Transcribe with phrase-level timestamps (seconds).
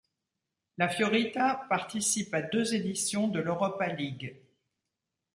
[0.79, 4.41] La Fiorita participe à deux éditions de l'Europa League.